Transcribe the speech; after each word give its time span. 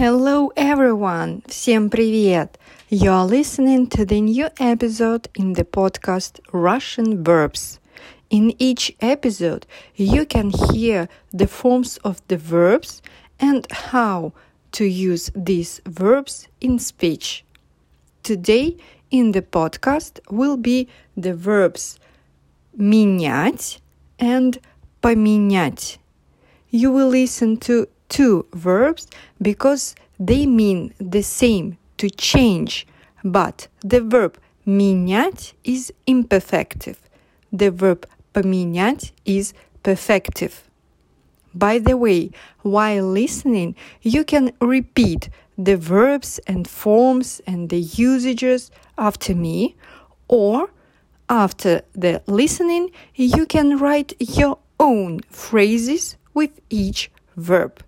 Hello 0.00 0.50
everyone! 0.56 1.42
Всем 1.46 1.90
привет! 1.90 2.58
You're 2.88 3.26
listening 3.26 3.86
to 3.88 4.06
the 4.06 4.22
new 4.22 4.48
episode 4.58 5.28
in 5.34 5.52
the 5.52 5.64
podcast 5.64 6.40
Russian 6.52 7.22
Verbs. 7.22 7.78
In 8.30 8.54
each 8.58 8.96
episode, 9.02 9.66
you 9.94 10.24
can 10.24 10.52
hear 10.72 11.06
the 11.34 11.46
forms 11.46 11.98
of 11.98 12.22
the 12.28 12.38
verbs 12.38 13.02
and 13.38 13.70
how 13.70 14.32
to 14.72 14.86
use 14.86 15.30
these 15.36 15.82
verbs 15.84 16.48
in 16.62 16.78
speech. 16.78 17.44
Today 18.22 18.78
in 19.10 19.32
the 19.32 19.42
podcast 19.42 20.18
will 20.30 20.56
be 20.56 20.88
the 21.14 21.34
verbs 21.34 21.98
менять 22.74 23.80
and 24.18 24.58
поменять. 25.02 25.98
You 26.70 26.90
will 26.90 27.08
listen 27.08 27.58
to 27.68 27.86
two 28.14 28.46
verbs 28.52 29.06
because 29.40 29.94
they 30.18 30.46
mean 30.46 30.92
the 30.98 31.22
same 31.22 31.78
to 31.98 32.10
change, 32.10 32.86
but 33.24 33.68
the 33.80 34.00
verb 34.00 34.38
менять 34.66 35.52
is 35.64 35.92
imperfective. 36.06 36.96
The 37.52 37.70
verb 37.70 38.06
поменять 38.34 39.12
is 39.24 39.52
perfective. 39.82 40.62
By 41.54 41.78
the 41.78 41.96
way, 41.96 42.30
while 42.62 43.06
listening, 43.06 43.74
you 44.02 44.24
can 44.24 44.52
repeat 44.60 45.28
the 45.58 45.76
verbs 45.76 46.38
and 46.46 46.66
forms 46.68 47.40
and 47.46 47.68
the 47.68 47.80
usages 47.80 48.70
after 48.96 49.34
me, 49.34 49.76
or 50.28 50.70
after 51.28 51.82
the 51.92 52.22
listening, 52.26 52.90
you 53.14 53.46
can 53.46 53.78
write 53.78 54.14
your 54.18 54.58
own 54.78 55.20
phrases 55.30 56.16
with 56.34 56.60
each 56.70 57.10
verb. 57.36 57.82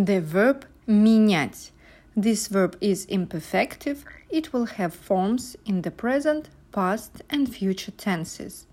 The 0.00 0.20
verb 0.20 0.66
менять. 0.86 1.70
This 2.16 2.48
verb 2.48 2.76
is 2.80 3.06
imperfective. 3.06 4.04
It 4.30 4.52
will 4.52 4.66
have 4.66 4.94
forms 4.94 5.56
in 5.64 5.82
the 5.82 5.90
present, 5.90 6.48
past, 6.72 7.22
and 7.30 7.52
future 7.52 7.92
tenses. 7.92 8.66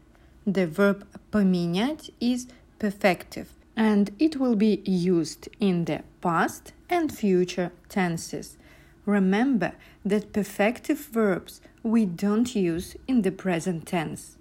The 0.45 0.67
verb 0.67 1.05
поменять 1.31 2.09
is 2.19 2.47
perfective 2.79 3.47
and 3.75 4.11
it 4.19 4.37
will 4.37 4.55
be 4.55 4.81
used 4.85 5.49
in 5.59 5.85
the 5.85 6.03
past 6.21 6.73
and 6.89 7.15
future 7.15 7.71
tenses. 7.89 8.57
Remember 9.05 9.73
that 10.05 10.33
perfective 10.33 11.07
verbs 11.07 11.61
we 11.81 12.05
don't 12.05 12.55
use 12.55 12.95
in 13.07 13.23
the 13.23 13.31
present 13.31 13.87
tense. 13.87 14.37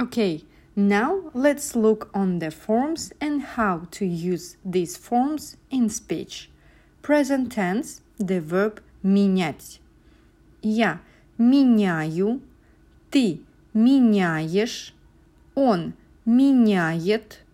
Okay, 0.00 0.44
now 0.75 1.31
let's 1.33 1.75
look 1.75 2.09
on 2.13 2.39
the 2.39 2.51
forms 2.51 3.13
and 3.21 3.41
how 3.41 3.87
to 3.91 4.05
use 4.05 4.57
these 4.65 4.97
forms 4.97 5.55
in 5.71 5.89
speech. 5.89 6.49
Present 7.01 7.51
tense 7.53 8.01
the 8.19 8.41
verb 8.41 8.81
менять. 9.03 9.79
Я 10.61 10.99
меняю, 11.37 12.41
ты 13.09 13.41
меняешь, 13.73 14.93
он 15.53 15.93
меняет, 16.25 17.45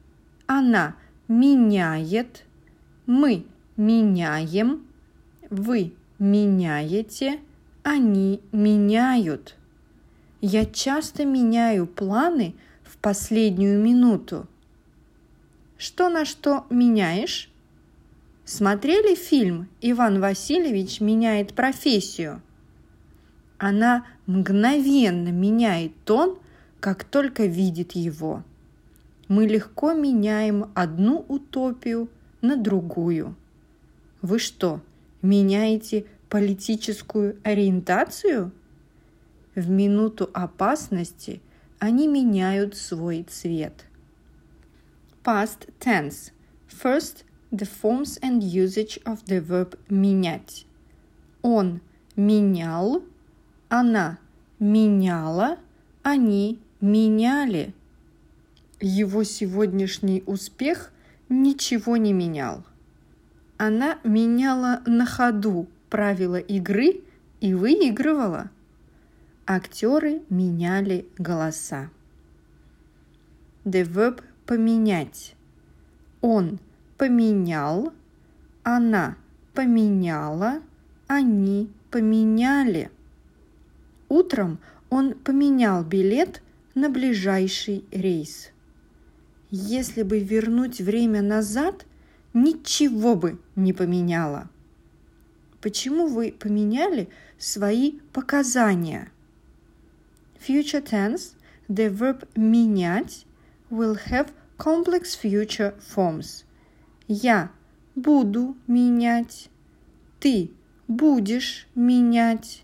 она 0.48 0.96
меняет, 1.28 2.46
мы 3.06 3.46
меняем, 3.78 4.88
вы 5.50 5.94
меняете, 6.18 7.40
они 7.84 8.42
меняют. 8.52 9.58
Я 10.40 10.66
часто 10.66 11.24
меняю 11.24 11.86
планы– 11.86 12.56
последнюю 13.02 13.80
минуту. 13.80 14.48
Что 15.78 16.10
на 16.10 16.24
что 16.26 16.66
меняешь? 16.70 17.50
Смотрели 18.46 19.16
фильм 19.16 19.68
«Иван 19.82 20.20
Васильевич 20.20 21.02
меняет 21.02 21.54
профессию»? 21.54 22.42
Она 23.58 24.06
мгновенно 24.28 25.30
меняет 25.30 25.94
тон, 26.06 26.38
как 26.80 27.04
только 27.04 27.46
видит 27.46 27.94
его. 27.94 28.44
Мы 29.28 29.48
легко 29.48 29.94
меняем 29.94 30.72
одну 30.76 31.26
утопию 31.28 32.10
на 32.42 32.56
другую. 32.56 33.36
Вы 34.22 34.40
что, 34.40 34.82
меняете 35.22 36.06
политическую 36.30 37.38
ориентацию? 37.44 38.52
В 39.56 39.70
минуту 39.70 40.30
опасности– 40.34 41.42
они 41.82 42.08
меняют 42.08 42.78
свой 42.78 43.24
цвет. 43.24 43.86
Past 45.24 45.68
tense. 45.80 46.32
First, 46.68 47.26
the 47.52 47.68
forms 47.68 48.20
and 48.22 48.44
usage 48.44 49.00
of 49.04 49.26
the 49.26 49.44
verb 49.44 49.80
менять. 49.90 50.68
Он 51.42 51.82
менял, 52.16 53.04
она 53.68 54.20
меняла, 54.60 55.58
они 56.04 56.60
меняли. 56.82 57.74
Его 58.80 59.24
сегодняшний 59.24 60.22
успех 60.28 60.92
ничего 61.30 61.98
не 61.98 62.14
менял. 62.14 62.64
Она 63.58 63.98
меняла 64.04 64.84
на 64.86 65.08
ходу 65.08 65.68
правила 65.90 66.38
игры 66.38 67.02
и 67.40 67.56
выигрывала– 67.56 68.52
Актеры 69.48 70.22
меняли 70.30 71.08
голоса. 71.18 71.90
The 73.66 73.84
verb 73.84 74.22
поменять. 74.46 75.36
Он 76.22 76.60
поменял, 76.98 77.92
она 78.64 79.18
поменяла, 79.54 80.62
они 81.08 81.72
поменяли. 81.90 82.92
Утром 84.10 84.60
он 84.92 85.16
поменял 85.16 85.84
билет 85.84 86.44
на 86.76 86.90
ближайший 86.90 87.84
рейс. 87.92 88.52
Если 89.50 90.04
бы 90.04 90.20
вернуть 90.20 90.80
время 90.80 91.22
назад, 91.22 91.86
ничего 92.34 93.16
бы 93.16 93.40
не 93.56 93.74
поменяло. 93.74 94.50
Почему 95.62 96.08
вы 96.08 96.32
поменяли 96.32 97.10
свои 97.38 98.00
показания? 98.14 99.12
Future 100.42 100.82
tense, 100.82 101.36
the 101.70 101.88
verb 101.90 102.28
менять 102.36 103.26
will 103.70 103.96
have 104.10 104.34
complex 104.58 105.16
future 105.16 105.74
forms. 105.80 106.44
Я 107.08 107.52
буду 107.96 108.56
менять. 108.68 109.50
Ты 110.20 110.52
будешь 110.88 111.68
менять. 111.76 112.64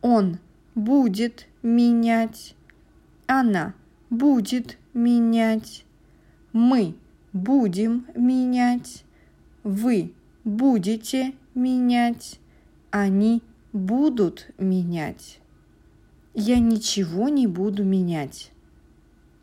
Он 0.00 0.38
будет 0.74 1.46
менять. 1.62 2.54
Она 3.26 3.74
будет 4.08 4.78
менять. 4.94 5.84
Мы 6.52 6.94
будем 7.32 8.06
менять. 8.14 9.04
Вы 9.62 10.12
будете 10.44 11.34
менять. 11.54 12.40
Они 12.90 13.42
будут 13.72 14.50
менять 14.58 15.40
я 16.34 16.58
ничего 16.58 17.28
не 17.28 17.46
буду 17.46 17.84
менять. 17.84 18.50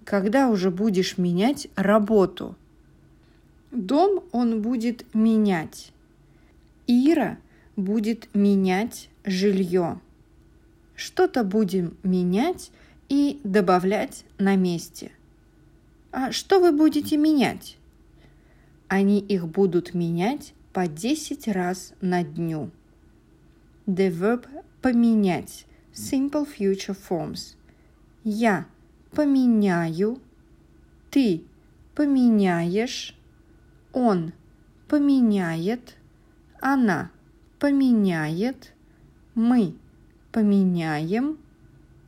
Когда 0.04 0.50
уже 0.50 0.72
будешь 0.72 1.18
менять 1.18 1.68
работу? 1.76 2.56
Дом 3.72 4.24
он 4.32 4.62
будет 4.62 5.06
менять. 5.14 5.94
Ира 6.88 7.38
будет 7.78 8.34
менять 8.36 9.10
жилье. 9.24 10.00
Что-то 10.96 11.44
будем 11.44 11.96
менять 12.04 12.72
и 13.08 13.40
добавлять 13.44 14.26
на 14.38 14.56
месте. 14.56 15.12
А 16.12 16.32
что 16.32 16.60
вы 16.60 16.74
будете 16.74 17.16
менять? 17.16 17.78
Они 18.90 19.20
их 19.20 19.48
будут 19.48 19.94
менять 19.94 20.54
по 20.74 20.88
10 20.88 21.48
раз 21.48 21.94
на 22.02 22.24
дню. 22.24 22.70
The 23.88 24.10
verb 24.12 24.46
поменять 24.82 25.66
Simple 25.94 26.46
future 26.46 26.96
forms. 26.96 27.56
Я 28.24 28.66
поменяю, 29.12 30.20
ты 31.10 31.44
поменяешь, 31.96 33.18
он 33.92 34.34
поменяет, 34.88 35.98
она 36.60 37.12
поменяет, 37.60 38.74
мы 39.36 39.76
поменяем, 40.32 41.38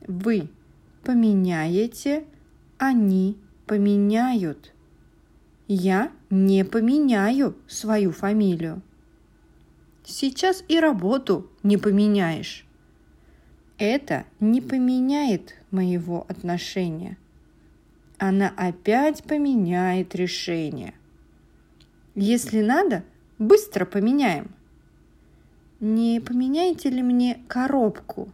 вы 0.06 0.48
поменяете, 1.02 2.24
они 2.78 3.36
поменяют. 3.66 4.72
Я 5.66 6.12
не 6.30 6.64
поменяю 6.64 7.56
свою 7.66 8.12
фамилию. 8.12 8.82
Сейчас 10.04 10.62
и 10.68 10.78
работу 10.78 11.50
не 11.62 11.78
поменяешь. 11.78 12.63
Это 13.78 14.24
не 14.40 14.60
поменяет 14.60 15.54
моего 15.70 16.24
отношения. 16.28 17.16
она 18.18 18.52
опять 18.56 19.22
поменяет 19.24 20.14
решение. 20.14 20.94
Если 22.14 22.60
надо, 22.60 23.04
быстро 23.38 23.84
поменяем. 23.84 24.54
Не 25.80 26.20
поменяете 26.20 26.90
ли 26.90 27.02
мне 27.02 27.40
коробку? 27.48 28.30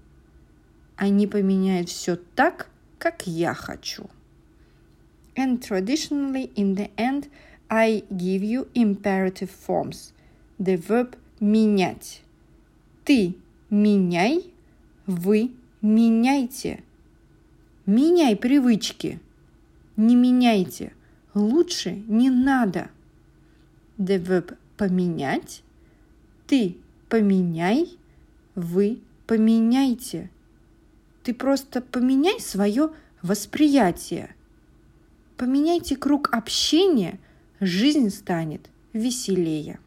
Они 0.97 1.27
поменяют 1.27 1.89
все 1.89 2.17
так, 2.17 2.69
как 2.99 3.27
я 3.27 3.55
хочу. 3.55 4.09
And 5.35 5.61
traditionally, 5.61 6.53
in 6.55 6.77
the 6.77 6.91
end, 6.97 7.31
I 7.69 8.05
give 8.11 8.43
you 8.43 8.69
imperative 8.75 9.51
forms. 9.51 10.13
The 10.59 10.77
verb 10.77 11.17
менять. 11.41 12.21
Ты 13.05 13.37
меняй, 13.71 14.53
вы 15.11 15.51
меняйте. 15.83 16.85
Меняй 17.85 18.37
привычки. 18.37 19.19
Не 19.97 20.15
меняйте. 20.15 20.93
Лучше 21.35 22.03
не 22.07 22.31
надо. 22.31 22.91
Verb 23.99 24.57
поменять. 24.77 25.63
Ты 26.47 26.77
поменяй, 27.09 27.99
вы 28.55 29.01
поменяйте. 29.27 30.31
Ты 31.25 31.35
просто 31.35 31.81
поменяй 31.81 32.41
свое 32.41 32.91
восприятие. 33.23 34.35
Поменяйте 35.37 35.97
круг 35.97 36.33
общения, 36.33 37.19
жизнь 37.59 38.11
станет 38.11 38.71
веселее. 38.93 39.81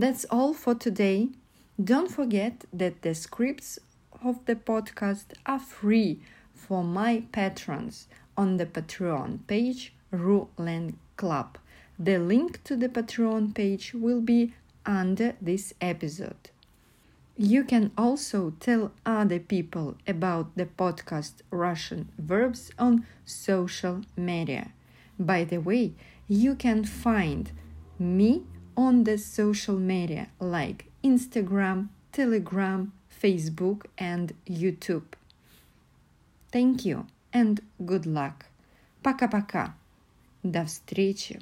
That's 0.00 0.24
all 0.30 0.54
for 0.54 0.76
today. 0.76 1.30
Don't 1.82 2.08
forget 2.08 2.64
that 2.72 3.02
the 3.02 3.16
scripts 3.16 3.80
of 4.22 4.44
the 4.46 4.54
podcast 4.54 5.24
are 5.44 5.58
free 5.58 6.20
for 6.54 6.84
my 6.84 7.24
patrons 7.32 8.06
on 8.36 8.58
the 8.58 8.66
Patreon 8.66 9.40
page 9.48 9.92
Ruland 10.12 10.96
Club. 11.16 11.58
The 11.98 12.18
link 12.18 12.62
to 12.62 12.76
the 12.76 12.88
Patreon 12.88 13.56
page 13.56 13.92
will 13.92 14.20
be 14.20 14.54
under 14.86 15.34
this 15.42 15.74
episode. 15.80 16.50
You 17.36 17.64
can 17.64 17.90
also 17.98 18.52
tell 18.60 18.92
other 19.04 19.40
people 19.40 19.96
about 20.06 20.54
the 20.54 20.66
podcast 20.66 21.42
Russian 21.50 22.08
Verbs 22.16 22.70
on 22.78 23.04
social 23.24 24.02
media. 24.16 24.70
By 25.18 25.42
the 25.42 25.58
way, 25.58 25.94
you 26.28 26.54
can 26.54 26.84
find 26.84 27.50
me 27.98 28.44
on 28.77 29.03
the 29.03 29.17
social 29.17 29.77
media 29.77 30.27
like 30.39 30.85
Instagram, 31.03 31.89
Telegram, 32.11 32.91
Facebook, 33.09 33.85
and 33.97 34.33
YouTube. 34.47 35.13
Thank 36.51 36.85
you 36.85 37.07
and 37.31 37.61
good 37.85 38.05
luck. 38.05 38.45
Пока-пока. 39.01 39.75
До 40.43 40.65
встречи. 40.65 41.39